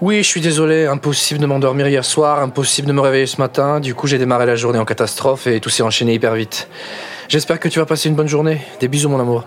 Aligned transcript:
Oui, 0.00 0.18
je 0.18 0.28
suis 0.28 0.40
désolé, 0.40 0.86
impossible 0.86 1.40
de 1.40 1.46
m'endormir 1.46 1.88
hier 1.88 2.04
soir, 2.04 2.40
impossible 2.40 2.86
de 2.86 2.92
me 2.92 3.00
réveiller 3.00 3.26
ce 3.26 3.40
matin. 3.40 3.80
Du 3.80 3.96
coup, 3.96 4.06
j'ai 4.06 4.18
démarré 4.18 4.46
la 4.46 4.54
journée 4.54 4.78
en 4.78 4.84
catastrophe 4.84 5.48
et 5.48 5.58
tout 5.58 5.70
s'est 5.70 5.82
enchaîné 5.82 6.14
hyper 6.14 6.34
vite. 6.34 6.68
J'espère 7.28 7.58
que 7.58 7.68
tu 7.68 7.80
vas 7.80 7.86
passer 7.86 8.08
une 8.08 8.14
bonne 8.14 8.28
journée. 8.28 8.60
Des 8.78 8.86
bisous, 8.86 9.08
mon 9.08 9.18
amour. 9.18 9.44